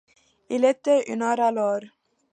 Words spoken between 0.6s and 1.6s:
était une heure